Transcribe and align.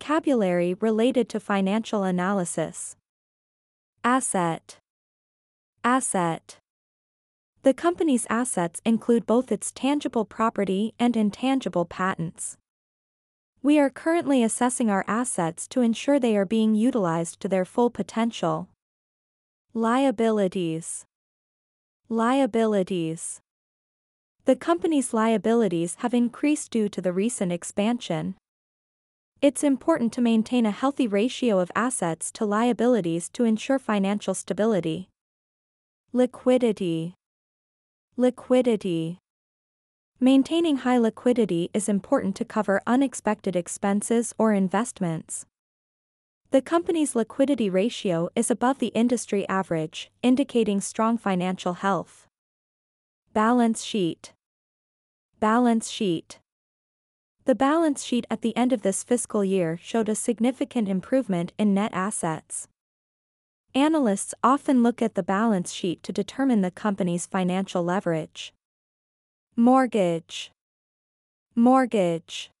Vocabulary 0.00 0.72
related 0.80 1.28
to 1.28 1.38
financial 1.38 2.04
analysis. 2.04 2.96
Asset. 4.02 4.78
Asset. 5.84 6.56
The 7.64 7.74
company's 7.74 8.26
assets 8.30 8.80
include 8.86 9.26
both 9.26 9.52
its 9.52 9.70
tangible 9.70 10.24
property 10.24 10.94
and 10.98 11.18
intangible 11.18 11.84
patents. 11.84 12.56
We 13.62 13.78
are 13.78 13.90
currently 13.90 14.42
assessing 14.42 14.88
our 14.88 15.04
assets 15.06 15.68
to 15.68 15.82
ensure 15.82 16.18
they 16.18 16.34
are 16.34 16.46
being 16.46 16.74
utilized 16.74 17.38
to 17.40 17.48
their 17.48 17.66
full 17.66 17.90
potential. 17.90 18.70
Liabilities. 19.74 21.04
Liabilities. 22.08 23.42
The 24.46 24.56
company's 24.56 25.12
liabilities 25.12 25.96
have 25.98 26.14
increased 26.14 26.70
due 26.70 26.88
to 26.88 27.02
the 27.02 27.12
recent 27.12 27.52
expansion. 27.52 28.36
It's 29.42 29.64
important 29.64 30.12
to 30.12 30.20
maintain 30.20 30.66
a 30.66 30.70
healthy 30.70 31.08
ratio 31.08 31.60
of 31.60 31.72
assets 31.74 32.30
to 32.32 32.44
liabilities 32.44 33.30
to 33.30 33.44
ensure 33.44 33.78
financial 33.78 34.34
stability. 34.34 35.08
Liquidity. 36.12 37.14
Liquidity. 38.18 39.18
Maintaining 40.20 40.76
high 40.78 40.98
liquidity 40.98 41.70
is 41.72 41.88
important 41.88 42.36
to 42.36 42.44
cover 42.44 42.82
unexpected 42.86 43.56
expenses 43.56 44.34
or 44.36 44.52
investments. 44.52 45.46
The 46.50 46.60
company's 46.60 47.16
liquidity 47.16 47.70
ratio 47.70 48.28
is 48.36 48.50
above 48.50 48.78
the 48.78 48.88
industry 48.88 49.48
average, 49.48 50.10
indicating 50.22 50.82
strong 50.82 51.16
financial 51.16 51.74
health. 51.80 52.26
Balance 53.32 53.84
sheet. 53.84 54.34
Balance 55.38 55.88
sheet. 55.88 56.40
The 57.50 57.56
balance 57.56 58.04
sheet 58.04 58.28
at 58.30 58.42
the 58.42 58.56
end 58.56 58.72
of 58.72 58.82
this 58.82 59.02
fiscal 59.02 59.44
year 59.44 59.76
showed 59.82 60.08
a 60.08 60.14
significant 60.14 60.88
improvement 60.88 61.52
in 61.58 61.74
net 61.74 61.90
assets. 61.92 62.68
Analysts 63.74 64.34
often 64.44 64.84
look 64.84 65.02
at 65.02 65.16
the 65.16 65.24
balance 65.24 65.72
sheet 65.72 66.00
to 66.04 66.12
determine 66.12 66.60
the 66.60 66.70
company's 66.70 67.26
financial 67.26 67.82
leverage. 67.82 68.54
Mortgage. 69.56 70.52
Mortgage. 71.56 72.52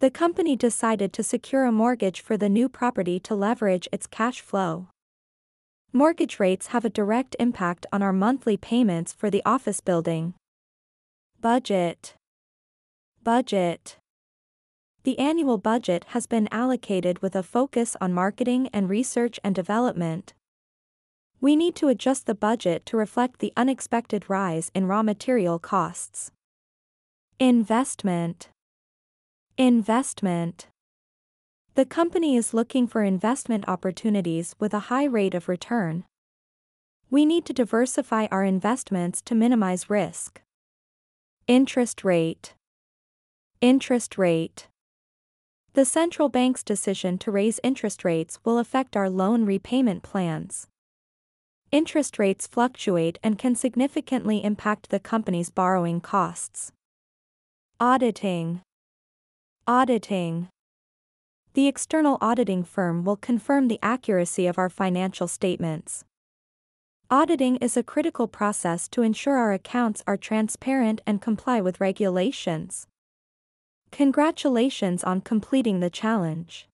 The 0.00 0.10
company 0.10 0.56
decided 0.56 1.12
to 1.12 1.22
secure 1.22 1.64
a 1.64 1.70
mortgage 1.70 2.20
for 2.20 2.36
the 2.36 2.48
new 2.48 2.68
property 2.68 3.20
to 3.20 3.36
leverage 3.36 3.86
its 3.92 4.08
cash 4.08 4.40
flow. 4.40 4.88
Mortgage 5.92 6.40
rates 6.40 6.66
have 6.74 6.84
a 6.84 6.90
direct 6.90 7.36
impact 7.38 7.86
on 7.92 8.02
our 8.02 8.12
monthly 8.12 8.56
payments 8.56 9.12
for 9.12 9.30
the 9.30 9.42
office 9.46 9.78
building. 9.78 10.34
Budget. 11.40 12.16
Budget. 13.24 13.96
The 15.02 15.18
annual 15.18 15.58
budget 15.58 16.04
has 16.08 16.26
been 16.26 16.48
allocated 16.52 17.20
with 17.20 17.34
a 17.34 17.42
focus 17.42 17.96
on 18.00 18.14
marketing 18.14 18.68
and 18.72 18.88
research 18.88 19.40
and 19.42 19.54
development, 19.54 20.34
we 21.44 21.56
need 21.56 21.74
to 21.76 21.88
adjust 21.88 22.24
the 22.24 22.34
budget 22.34 22.86
to 22.86 22.96
reflect 22.96 23.38
the 23.38 23.52
unexpected 23.54 24.30
rise 24.30 24.70
in 24.74 24.86
raw 24.86 25.02
material 25.02 25.58
costs. 25.58 26.30
Investment. 27.38 28.48
Investment. 29.58 30.68
The 31.74 31.84
company 31.84 32.34
is 32.34 32.54
looking 32.54 32.86
for 32.86 33.02
investment 33.02 33.68
opportunities 33.68 34.54
with 34.58 34.72
a 34.72 34.88
high 34.88 35.04
rate 35.04 35.34
of 35.34 35.46
return. 35.46 36.04
We 37.10 37.26
need 37.26 37.44
to 37.44 37.52
diversify 37.52 38.26
our 38.30 38.44
investments 38.44 39.20
to 39.26 39.34
minimize 39.34 39.90
risk. 39.90 40.40
Interest 41.46 42.04
rate. 42.04 42.54
Interest 43.64 44.18
rate. 44.18 44.68
The 45.72 45.86
central 45.86 46.28
bank's 46.28 46.62
decision 46.62 47.16
to 47.16 47.30
raise 47.30 47.60
interest 47.62 48.04
rates 48.04 48.38
will 48.44 48.58
affect 48.58 48.94
our 48.94 49.08
loan 49.08 49.46
repayment 49.46 50.02
plans. 50.02 50.66
Interest 51.72 52.18
rates 52.18 52.46
fluctuate 52.46 53.18
and 53.22 53.38
can 53.38 53.54
significantly 53.54 54.44
impact 54.44 54.90
the 54.90 55.00
company's 55.00 55.48
borrowing 55.48 56.02
costs. 56.02 56.72
Auditing. 57.80 58.60
Auditing. 59.66 60.48
The 61.54 61.66
external 61.66 62.18
auditing 62.20 62.64
firm 62.64 63.02
will 63.02 63.16
confirm 63.16 63.68
the 63.68 63.78
accuracy 63.82 64.46
of 64.46 64.58
our 64.58 64.68
financial 64.68 65.26
statements. 65.26 66.04
Auditing 67.10 67.56
is 67.62 67.78
a 67.78 67.82
critical 67.82 68.28
process 68.28 68.88
to 68.88 69.00
ensure 69.00 69.38
our 69.38 69.54
accounts 69.54 70.02
are 70.06 70.18
transparent 70.18 71.00
and 71.06 71.22
comply 71.22 71.62
with 71.62 71.80
regulations. 71.80 72.86
Congratulations 73.94 75.04
on 75.04 75.20
completing 75.20 75.78
the 75.78 75.88
challenge. 75.88 76.66